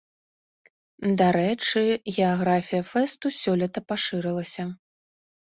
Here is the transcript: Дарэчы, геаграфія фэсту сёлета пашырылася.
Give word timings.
Дарэчы, 1.21 1.83
геаграфія 2.17 2.83
фэсту 2.91 3.27
сёлета 3.41 3.79
пашырылася. 3.89 4.63